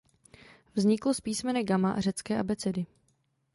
[0.75, 2.85] Vzniklo z písmene gama řecké abecedy.